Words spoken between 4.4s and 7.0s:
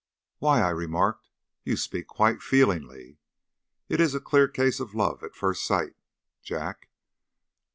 case of love at first sight, Jack.